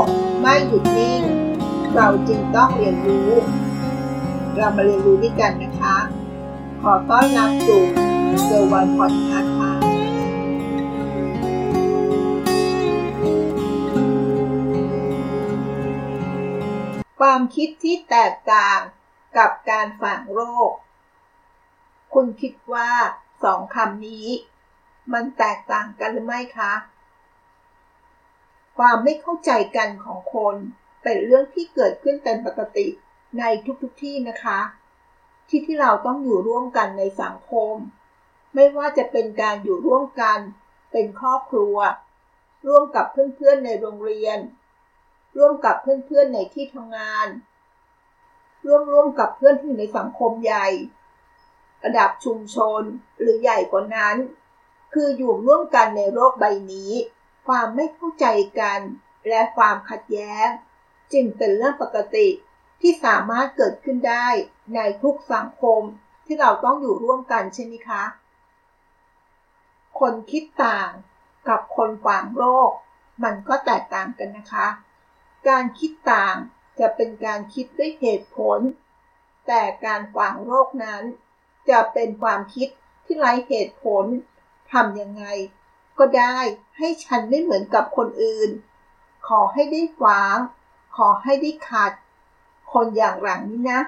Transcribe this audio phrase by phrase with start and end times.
[0.00, 0.02] ก
[0.40, 1.22] ไม่หยุดนิ่ง
[1.94, 3.30] เราจึงต้องเรียนรู้
[4.56, 5.96] เรามาเรียนรู้ด้วยกันนะคะ
[6.82, 7.82] ขอต้อนรับสู่
[8.44, 9.72] เซอร์วันพอดคาส์ค่ะ
[17.20, 18.78] ความคิดที่แตกต่าง
[19.36, 20.72] กับการฝังโรค
[22.14, 22.90] คุณคิดว่า
[23.44, 24.28] สองคำนี้
[25.12, 26.72] มันแตกต่างกันหรือไม่คะ
[28.76, 30.56] ความไม่เข้าใจกันของคน
[31.02, 32.86] เป็นเรื่องที่เกิดขึ้นเป็นปกติ
[33.38, 33.44] ใน
[33.82, 34.60] ทุกๆทที่นะคะ
[35.48, 37.74] ที่ที่เราต้องอยู่ร่วมกันในสังคม
[38.54, 40.38] ไม่ว่าจะเป็นการอยู่ร่วมกัน
[40.92, 41.76] เป็นครอบครัว
[42.66, 44.38] ร่วมกับเพื่อนๆในโรงเรียน
[45.36, 47.28] ร่วมกับเพื่อนๆในที่ทำงาน
[48.66, 50.66] ร่วมร่วมกับเพื่อนที่อยู่ในสังคมใหญ่
[51.84, 52.82] ระดับชุมชน
[53.20, 54.16] หรือใหญ่กว่านั้น
[54.94, 56.92] คืออยู่ร่วมกันในโลกใบนี้
[57.46, 58.26] ความไม่เข้าใจ
[58.60, 58.80] กัน
[59.28, 60.48] และความขัดแย้ง
[61.12, 62.28] จึงเป็นเรื่องปกติ
[62.80, 64.26] ที่สามารถเกิดขึ้นได้
[64.74, 65.80] ในทุกสังคม
[66.24, 68.02] ที่เราต้องอยู่ร่วมกันใช่ไหมคะ
[70.00, 70.90] คนคิดต่าง
[71.48, 72.70] กับคนขวางโรค
[73.24, 74.66] มันก็แตกต่างกันนะคะ
[75.48, 76.36] การคิดต่าง
[76.80, 78.58] จะเป็นการคิดด้วยเหตุผล
[79.46, 81.02] แต่การขวางโรคนั้น
[81.70, 82.68] จะเป็นความคิด
[83.04, 84.04] ที่ไร้เหตุผล
[84.72, 85.24] ทำยังไง
[85.98, 86.36] ก็ได้
[86.78, 88.50] ให้ฉันไม่เหมือนกับคนอื่น
[89.28, 90.36] ขอให้ได้ขวาง
[90.96, 91.92] ขอให้ได้ขัด
[92.72, 93.80] คนอย่างหลังนี้นะ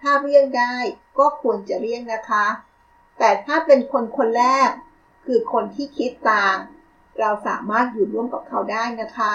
[0.00, 0.74] ถ้าเลี่ยงได้
[1.18, 2.46] ก็ควรจะเลี่ยงนะคะ
[3.18, 4.70] แต่ถ้าเป็นคนคนแรก
[5.24, 6.56] คือคนที่คิดต่าง
[7.20, 9.32] เราสามารถอยู่ร่วมกับเขาได้นะคะ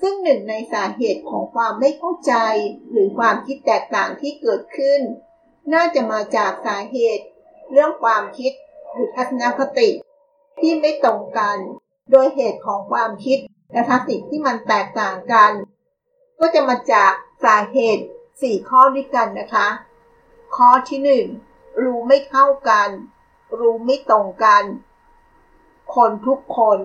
[0.00, 2.34] ซึ่งหนึ่งในสาเหตุของความไม่เข้าใจ
[2.90, 5.00] หรือความคิดแตกต่างที่เกิดขึ้น
[5.74, 7.24] น่าจะมาจากสาเหตุ
[7.72, 8.52] เรื่องความคิด
[8.92, 9.88] หรือทัศนคติ
[10.60, 11.58] ที่ไม่ตรงกัน
[12.10, 13.38] โดยเหตุของความคิด
[13.72, 15.52] และทัศนคติที่มันแตกต่างกัน
[16.40, 17.12] ก็จะมาจาก
[17.44, 18.04] สาเหตุ
[18.36, 19.68] 4 ข้อด้วยกันนะคะ
[20.56, 22.90] ข้อที่ 1 รู้ไม่เท่ากัน
[23.58, 24.64] รู้ไม่ตรงกัน
[25.94, 26.78] คนทุกคน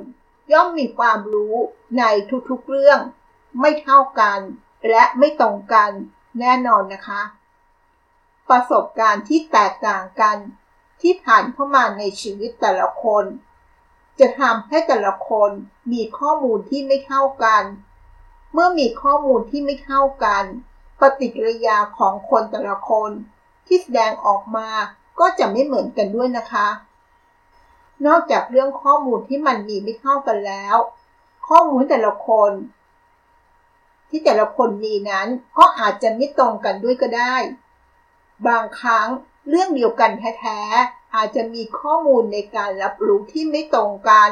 [0.52, 1.56] ย่อมมีความรู้
[2.00, 2.04] ใน
[2.50, 3.00] ทุกๆเรื่อง
[3.60, 4.40] ไม่เท่ากัน
[4.90, 5.92] และไม่ตรงกัน
[6.40, 7.22] แน่นอนนะคะ
[8.50, 10.38] ประสบการณ์ที่แตกต่างกัน
[11.02, 13.26] ที่ผ่านเข้ามาในชีวิตแต่ละคน
[14.20, 15.52] จะทำให้แต่ละคน
[15.92, 17.64] มีข้อมูลที่ไม่เท่ากัน
[18.54, 20.44] เมื่อมีข้อมูลที่ไม่เท่ากัน
[21.00, 23.12] ปฏิกิริยาของคนแต่ละคน
[23.68, 24.70] ที่แสดงออกมา
[25.20, 26.68] ก็จะไม่เหมือนกันด้วยนะคะ
[28.06, 30.76] นอกจากเรื่องข้อมูลที่มันมีไม่เท่ากันแล้ว
[31.48, 32.52] ข้อมูลแต่ละคน
[34.10, 35.28] ที่แต่ละคนมีนั้น
[35.58, 37.36] ก็อาจจะไม่ตรงกันด้วยก็ได้
[38.48, 39.08] บางครั้ง
[39.50, 44.32] เรื่องเดียวกันแท้ๆ อาจจะมีข้อมูลในการรับรู้ที่ไม่ตรงกัน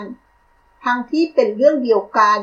[0.83, 2.39] ทั้งที่เป็นเรื่องเดียวกัน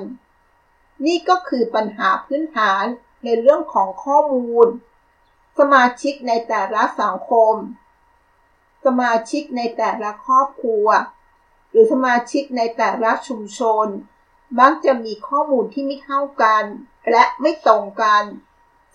[1.07, 2.85] นี่ก็คือปัญหาพื้นฐาน
[3.25, 4.67] ในเรื่องของข้อมูล
[5.59, 7.55] สมาชิกในแต่ละสังคม
[8.85, 10.87] สมาชิกในแต่ละครอบครัว
[11.71, 13.87] หรือสมาชิกในแต่ละชุมชน
[14.61, 16.65] มักจะมีข้อมูลที่ไม่เท่ากัน
[17.11, 18.25] และไม่ตรงกัน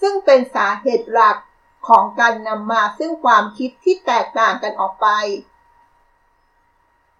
[0.01, 1.37] ซึ่งเป็นสาเหตุหลัก
[1.87, 5.07] ของการนำมาซึ่งความคิดที่แตกต่างกันออกไป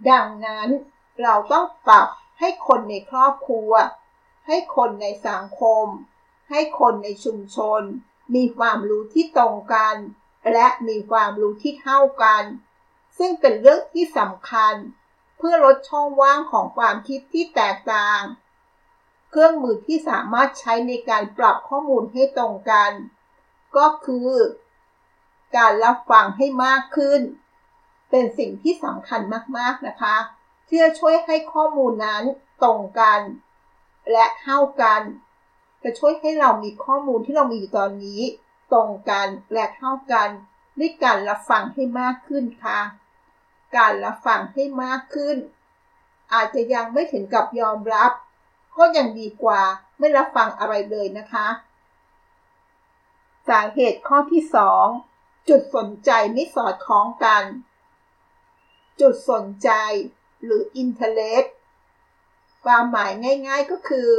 [0.09, 0.69] ดังนั้น
[1.21, 2.07] เราต้องปรับ
[2.39, 3.71] ให้คนในครอบครัว
[4.47, 5.85] ให้คนในสังคม
[6.49, 7.81] ให้คนในชุมชน
[8.35, 9.95] มีความรู้ที่ตรงกัน
[10.53, 12.43] และมีความรู้ที่เท่ากัน
[13.17, 14.75] ซึ่งเป็นเรื่องที่สำคัญ
[15.37, 18.21] เพื่อลดช่องว่างของความคิดที่แตกต่าง
[19.29, 22.91] เครื่องมือที่สามารถใช้ในการปรับข้อมูลให้ตรงกัน
[23.77, 24.29] ก็คือ
[25.57, 27.21] การรับฟังให้มากขึ้น
[28.09, 29.21] เป็นสิ่งที่สำคัญ
[29.57, 30.15] มากๆนะคะ
[30.65, 32.23] เพื่อช่วยให้ข้อมูลนั้น
[32.63, 33.19] ตรงกัน
[34.11, 35.01] และเท่ากัน
[35.83, 38.21] จะช่วยให้เรามีข้อมูลที่เรามีอยู่ตอนนี้
[38.73, 40.29] ตรงกันและเท่ากัน
[40.79, 42.79] ด้วยการรับฟังให้มากขึ้นค่ะ
[43.77, 45.37] การรับฟังให้มากขึ้น
[46.33, 48.11] อาจจะยังไม่ถึงกับยอมรับ
[48.77, 49.61] ก็ยังดีกว่า
[49.99, 51.47] ไม่รับฟังอะไรเลยนะคะ
[53.47, 54.43] สาเหตุข้อที่
[54.95, 57.43] 2 จุดสนใจไม่สอดคล้องกัน
[59.01, 59.69] จุดสนใจ
[60.43, 61.47] หรือ interest
[62.65, 63.11] ความหมาย
[63.47, 64.09] ง่ายๆก็คือ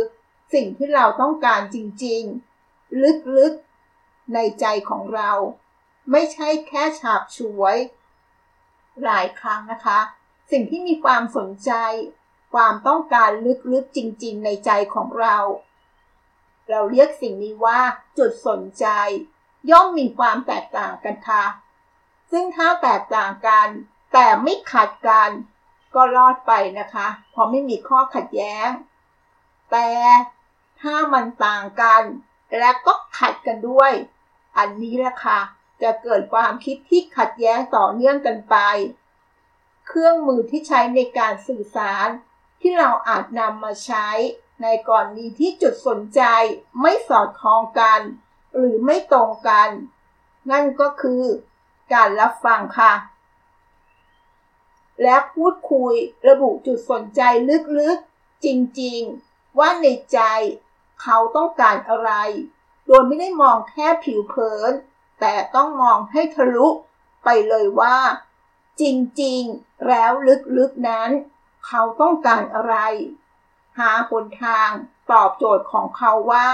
[0.54, 3.02] สิ่งที่เราต้องการจริงๆ
[3.36, 5.32] ลึกๆ ในใจของเรา
[6.10, 7.76] ไม่ใช่แค่ฉาบฉวย
[9.04, 10.00] หลายครั้งนะคะ
[10.50, 11.72] สิ่งที่มีความสนใจ
[12.54, 13.30] ความต้องการ
[13.72, 15.36] ลึกๆจริงๆ ในใจของเรา
[16.76, 17.80] เราเรียกสิ่งนี้ว่า
[18.18, 18.86] จุดสนใจ
[19.70, 21.44] ย่อมมีความแตกต่างกันค่ะ
[22.30, 23.68] ซึ่งถ้าแตกต่างกัน
[24.12, 25.30] แต่ไม่ขัดกัน
[25.94, 28.68] ก็รอดไปนะคะ เพราะไม่มีข้อขัดแย้ง
[29.70, 29.88] แต่
[30.80, 32.02] ถ้ามันต่างกัน
[32.58, 33.92] และก็ขัดกันด้วย
[34.58, 35.40] อันนี้แหละค่ะ
[35.82, 38.56] จะเกิดความคิดที่ขัดแย้งต่อเนื่องกันไป
[39.86, 42.08] เครื่องมือที่ใช้ในการสื่อสาร
[42.60, 44.08] ที่เราอาจนำมาใช้
[44.62, 46.22] ในกรณีที่จุดสนใจ
[46.80, 48.00] ไม่สอดคล้องกัน
[48.56, 49.68] หรือไม่ตรงกัน
[50.50, 51.22] นั่นก็คือ
[51.92, 52.94] การรับฟังค่ะ
[55.02, 55.94] และพูดคุย
[56.28, 57.20] ระบุจุดสนใจ
[57.78, 58.46] ลึกๆ จ
[58.82, 60.20] ริงๆ ว่าในใจ
[61.02, 62.10] เขาต้องการอะไร
[62.86, 64.72] โดยไม่ได้มองแค่ผิวเผิน
[65.20, 66.66] แต่ต้องมองให้ทะลุ
[67.24, 67.96] ไปเลยว่า
[68.80, 68.82] จ
[69.22, 70.12] ริงๆ แล้ว
[70.58, 71.10] ลึกๆนั้น
[71.66, 72.76] เขาต้องการอะไร
[73.78, 74.70] หาหนทาง
[75.12, 76.48] ตอบโจทย์ของเขาว่า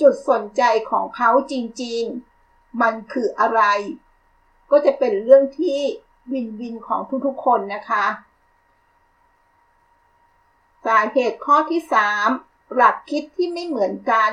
[0.00, 3.62] จุดสนใจของเขาจริงๆ มันคืออะไร
[4.70, 5.80] ก็จะเป็นเรื่องที่
[6.32, 8.06] วินวินของทุกๆคนนะคะ
[10.86, 11.82] สาเหตุข้อที่
[12.28, 14.30] 3 หลักคิดที่ไม่เหมือนกัน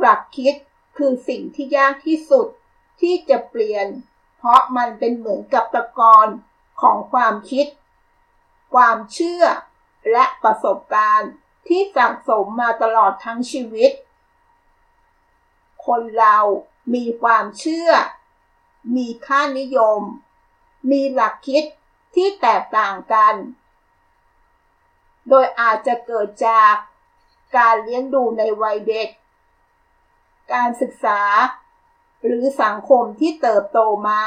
[0.00, 0.54] หลักคิด
[0.96, 2.46] คือสิ่งที่ยากที่สุด
[3.00, 3.86] ที่จะเปลี่ยน
[4.38, 6.28] เพราะมันเป็นเหมือนกับตะกอน
[6.82, 7.66] ของความคิด
[8.74, 9.42] ความเชื่อ
[10.10, 11.30] และประสบการณ์
[11.68, 13.90] ที่สั่งสมมาตลอดทั้งชีวิต
[15.86, 16.36] คนเรา
[16.94, 17.90] มีความเชื่อ
[18.96, 20.00] มีค่านิยม
[20.90, 21.64] มีหลักคิด
[22.14, 23.34] ที่แตกต่างกัน
[25.28, 26.74] โดยอาจจะเกิดจาก
[27.56, 29.08] การเลี้ยงดูในวัยเด็ก
[30.52, 31.20] การศึกษา
[32.24, 33.78] หรือสังคมที่เติบโต
[34.08, 34.22] มา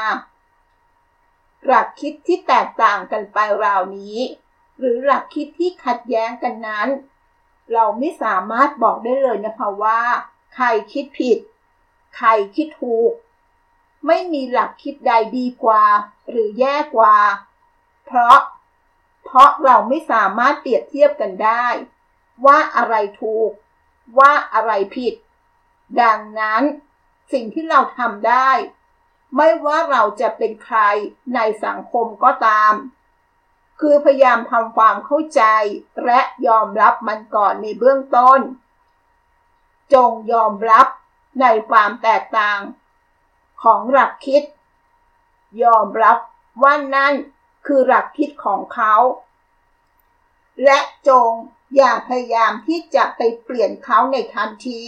[1.64, 4.18] หลักคิดที่แตกต่างกันไปราวนี้
[4.78, 6.88] หรือหลักคิดที่ขัดแย้งกันนั้น
[7.72, 10.00] เราไม่สามารถบอกได้เลยนะคะว่า
[10.54, 11.38] ใครคิดผิด
[12.16, 13.12] ใครคิดถูก
[14.06, 15.84] ไม่มีหลักคิดใดดีกว่า
[16.30, 17.16] หรือแย่กว่า
[18.06, 18.38] เพราะ
[19.24, 21.66] เพราะเราไม่สามารถเปรียบเทียบกันได้
[22.46, 23.50] ว่าอะไรถูก
[24.18, 25.14] ว่าอะไรผิด
[26.02, 26.62] ดังนั้น
[27.32, 28.50] สิ่งที่เราทำได้
[29.36, 30.78] ไม่ว่าเราจะเป็นใคร
[31.34, 32.72] ในสังคมก็ตาม
[33.82, 35.42] คือพยายามทำความเข้าใจ
[36.04, 38.40] และยอมรับมันก่อนในเบื้องต้น
[39.94, 40.86] จงยอมรับ
[41.40, 42.60] ในความแตกต่าง
[43.62, 44.42] ของหลักคิด
[45.64, 46.18] ยอมรับ
[46.62, 47.14] ว่านั่น
[47.66, 48.94] คือหลักคิดของเขา
[50.64, 50.78] และ
[51.08, 51.30] จง
[51.76, 54.82] อย่าพยายามที่จะไปเปลี่ยนเขาในทันที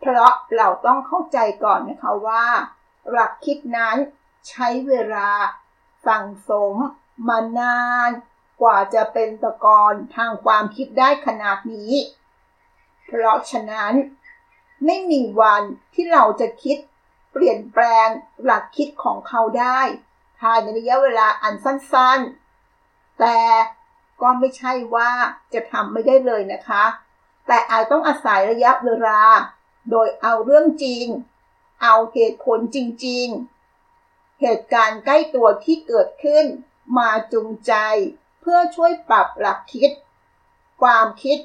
[0.00, 2.46] เพราะเราต้องเข้าใจก่อนนะคะว่า
[3.10, 3.96] หลักคิดนั้น
[4.48, 5.28] ใช้เวลา
[6.06, 6.74] สั่งสม
[7.28, 8.10] มานาน
[8.62, 11.92] กว่าจะเป็นตะกอนทางความคิดได้ขนาดนี้
[13.06, 13.92] เพราะฉะนั้น
[14.84, 15.62] ไม่มีวัน
[15.94, 16.78] ที่เราจะคิด
[17.32, 18.08] เปลี่ยนแปลง
[18.44, 19.80] หลักคิดของเขาได้
[20.40, 23.38] ภายในระยะเวลาอันสั้นๆ แต่
[24.20, 25.10] ก็ไม่ใช่ว่า
[25.54, 26.84] จะทำไม่ได้เลยนะคะ
[27.46, 29.20] แต่อาจต้องอาศัยระยะเวลา
[29.90, 31.06] โดยเอาเรื่องจริง
[31.82, 33.26] เอาเหตุผลจริง
[33.84, 36.46] ๆ เหตุการณ์ใกล้ตัวที่เกิดขึ้น
[36.96, 37.72] มาจูงใจ
[38.40, 39.90] เพื่อช่วยปรับหลักคิด
[40.82, 41.38] ความคิด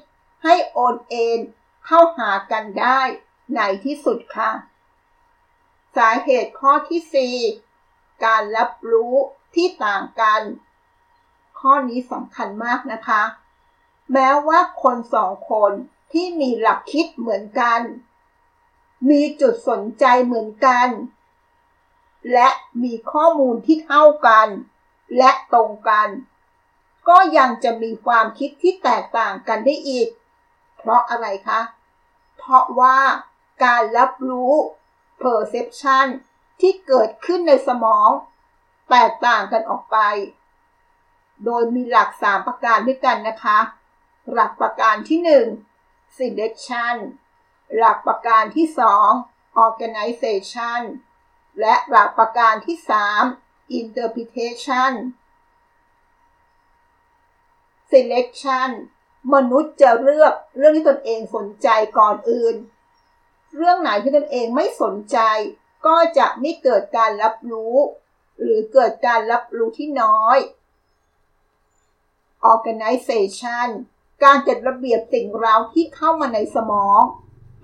[0.43, 1.39] ให้โอนเอ็น
[1.85, 3.01] เข้าหากันได้
[3.55, 4.51] ในที่สุดค่ะ
[5.95, 7.35] สาเหตุข้อที่
[7.81, 9.13] 4 การรับรู้
[9.55, 10.41] ที่ต่างกัน
[11.59, 13.23] ข้อนี้สำคัญมากนะคะ
[14.13, 15.71] แม้ว่าคนสองคน
[16.11, 17.81] ที่มีหลักคิดเหมือนกัน
[19.09, 20.87] มีจุดสนใจเหมือนกัน
[22.33, 22.49] และ
[22.83, 24.47] มีข้อมูลที่เท่ากัน
[25.17, 26.09] และตรงกัน
[27.09, 30.07] ก็ยังจะมีความคิดที่แตกต่างกันได้อีก
[30.77, 31.61] เพราะอะไรคะ
[32.37, 32.97] เพราะว่า
[33.63, 34.53] การรับรู้
[35.21, 36.07] perception
[36.61, 38.09] ที่เกิดขึ้นในสมอง
[38.89, 39.97] แตกต่างกันออกไป
[41.45, 43.59] โดยมีหลัก 3 ประการด้วยกันนะคะ
[44.33, 45.19] หลักประการที่
[45.73, 46.95] 1 selection
[47.77, 48.67] หลักประการที่
[49.13, 50.81] 2 organization
[51.59, 52.77] และหลักประการที่
[53.15, 53.46] 3
[53.79, 54.93] interpretation
[57.91, 58.69] selection
[59.33, 62.55] มนุษย์จะเลือกเรื่องที่ตนเองสนใจก่อนอื่น
[63.55, 65.17] เรื่องไหนที่ตนเองไม่สนใจ
[65.85, 67.75] ก็จะไม่เกิดการรับรู้
[68.41, 70.37] หรือเกิดการรับรู้ที่น้อย
[72.51, 73.67] organization
[74.23, 77.01] การจัดระเบียบสิ่งเราที่เข้ามาในสมอง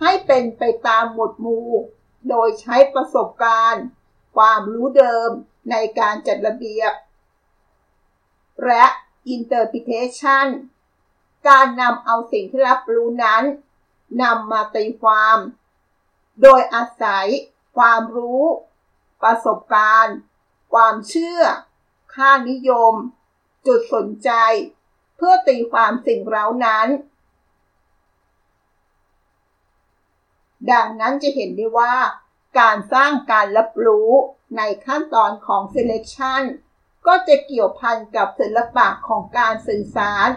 [0.01, 1.69] ให้เป็นไปตามหมวดหมู่
[2.29, 3.85] โดยใช้ประสบการณ์
[4.35, 5.29] ความรู้เดิม
[5.69, 6.93] ในการจัดระเบียบ
[8.65, 8.85] และ
[9.35, 10.45] interpretation
[11.47, 13.43] การนำเอาสิ่งที่รับรู้นั้น
[14.21, 15.37] นำมาตีความ
[16.41, 17.27] โดยอาศัย
[17.77, 18.43] ความรู้
[19.21, 20.17] ประสบการณ์
[20.73, 21.41] ความเชื่อ
[22.13, 22.93] ค่านิยม
[23.67, 24.31] จุดสนใจ
[25.17, 26.87] เพื่อตีความสิ่งเร้านั้น
[30.71, 31.93] ดังนั้นจะเห็นได้ว่า
[32.59, 34.09] การสร้างการรับรู้
[34.57, 36.43] ในขั้นตอนของ selection
[37.07, 40.27] ก็จะเกี่ยวพันกับศิลปะของการสื่อสาร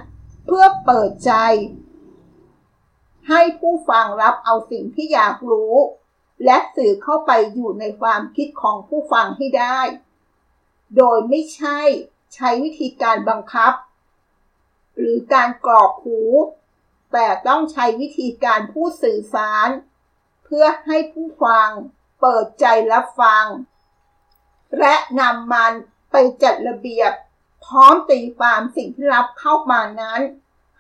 [0.47, 1.33] เพื่อเปิดใจ
[3.29, 5.75] ให้ผู้ฟังรับเอาสิ่งที่อยากรู้
[6.45, 9.81] และสื่อเข้าไปอยู่ในความคิดของผู้ฟังให้ได้
[10.97, 11.81] โดยไม่ใช่
[12.35, 13.73] ใช้วิธีการบังคับ
[14.97, 16.21] หรือการกรอกหู
[17.13, 19.69] แต่ต้องใช้วิธีการพูดสื่อสาร
[20.45, 21.71] เพื่อให้ผู้ฟัง
[22.21, 23.45] เปิดใจรับฟัง
[24.79, 25.73] และนำมัน
[26.11, 27.13] ไปจัดระเบียบ
[27.65, 30.21] พร้อมตีความสิ่งที่รับเข้ามานั้น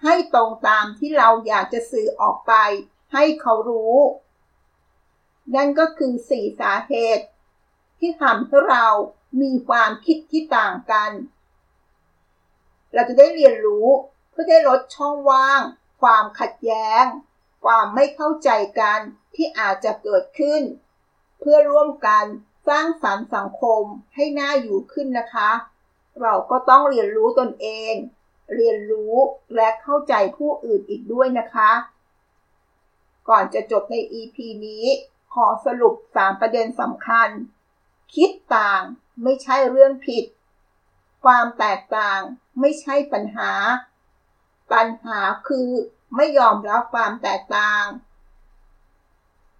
[0.02, 2.52] ให้ตรงตามที่เราอยากจะสื่อออกไป
[3.12, 3.96] ให้เขารู้
[5.54, 7.26] นั่นก็คือสี่สาเหตุ
[7.98, 8.86] ที่ทำให้เรา
[9.42, 11.10] มีความคิดที่ต่างกัน
[12.92, 13.88] เราจะได้เรียนรู้
[14.30, 15.60] เพื่อได้ลดช่องว่าง
[16.02, 17.04] ความขัดแย้ง
[17.64, 18.50] ความไม่เข้าใจ
[18.80, 19.00] กัน
[19.34, 20.62] ที่อาจจะเกิดขึ้น
[21.38, 22.24] เพื่อร่วมกัน
[22.68, 23.82] สร้างสรรค์สังคม
[24.14, 25.50] ให้น่าอยู่ขึ้นนะคะ
[26.22, 27.94] เราก็ต้องเรียนรู้ตนเอง
[28.54, 29.14] เรียนรู้
[29.54, 31.70] และเข้าใจผู้อื่นอีกด้วยนะคะ
[33.28, 34.84] ก่อนจะจบใน EP นี้
[35.34, 37.28] ขอสรุป 3 ประเด็นสำคัญ
[38.14, 38.82] คิดต่าง
[39.22, 40.24] ไม่ใช่เรื่องผิด
[41.24, 42.20] ความแตกต่าง
[42.60, 43.52] ไม่ใช่ปัญหา
[44.72, 45.68] ปัญหาคือ
[46.16, 47.84] ไม่ยอมรับความแตกต่าง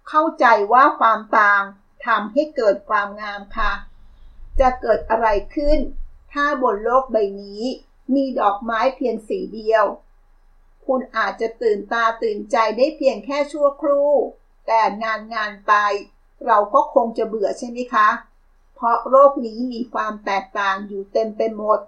[0.09, 1.63] เข้าใจว่าความต่าง
[2.05, 3.71] ทำให้เกิดความงามค่ะ
[4.59, 5.79] จะเกิดอะไรขึ้น
[6.33, 7.63] ถ้าบนโลกใบนี้
[8.13, 9.85] มีดอกไม้เพียงสีเดียว
[10.85, 14.11] คุณอาจจะตื่นตาตื่นใจได้เพียงแค่ชั่วครู่
[14.67, 15.73] แต่งานงานไป
[16.45, 18.09] เราก็คงจะเบื่อใช่ไหมคะ
[18.75, 21.79] เพราะโลกนี้มีความแตกต่างอยู่เต็มไปหมด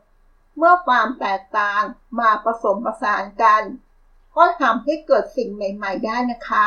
[0.57, 1.81] เมื่อความแตกต่าง
[2.19, 3.63] มาผสมผสานกัน
[4.35, 6.65] ก็ทำให้เกิดสิ่งใหม่ ๆ ได้นะคะ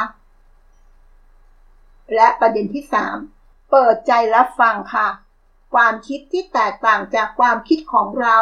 [2.15, 2.85] และประเด็นที่
[3.27, 5.09] 3 เปิดใจรับฟังค่ะ
[5.75, 8.39] ความคิดที่แตกต่างจากความคิดของเรา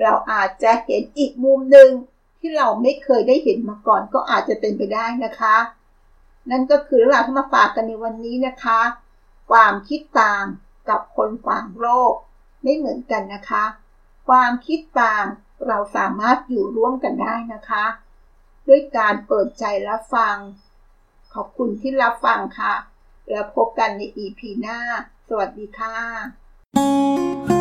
[0.00, 1.90] เราอาจจะเห็นอีกมุมหนึ่ง
[2.38, 5.56] ที่เราไม่เคยได้เห็นมาก่อนก็อาจจะเป็นไปได้นะคะ
[6.50, 8.80] นั่นก็คือเรื่องราวที่มาฝากกันในวันนี้นะคะ
[9.50, 10.44] ความคิดต่าง
[10.88, 12.14] กับคนฝังโรค
[12.62, 13.64] ไม่เหมือนกันนะคะ
[14.28, 15.24] ความคิดต่าง
[15.66, 17.84] เราสามารถอยู่ร่วมกันได้นะคะ
[18.68, 20.36] ด้วยการเปิดใจรับฟัง
[21.34, 22.74] ขอบคุณที่รับฟังค่ะ
[23.30, 24.78] แล้วพบกันใน EP หน้า
[25.28, 27.51] สวัสดีค่ะ